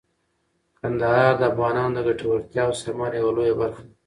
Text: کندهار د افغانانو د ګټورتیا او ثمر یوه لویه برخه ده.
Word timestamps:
کندهار 0.79 1.33
د 1.37 1.41
افغانانو 1.51 1.93
د 1.95 1.97
ګټورتیا 2.07 2.61
او 2.67 2.73
ثمر 2.81 3.11
یوه 3.19 3.31
لویه 3.35 3.55
برخه 3.61 3.81
ده. 3.87 3.93